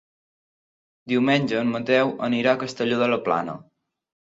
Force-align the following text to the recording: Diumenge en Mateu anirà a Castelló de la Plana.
Diumenge 1.13 1.59
en 1.59 1.69
Mateu 1.75 2.15
anirà 2.31 2.55
a 2.57 2.61
Castelló 2.65 3.01
de 3.05 3.13
la 3.15 3.23
Plana. 3.31 3.59